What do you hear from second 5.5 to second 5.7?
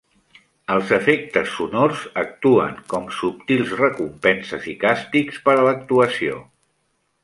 a